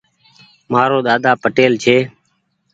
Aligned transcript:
مآرو 0.71 0.97
ۮاۮا 1.05 1.31
پٽيل 1.41 1.73
ڇي۔ 1.83 1.97